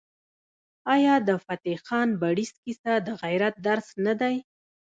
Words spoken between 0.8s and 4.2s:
آیا د فتح خان بړیڅ کیسه د غیرت درس نه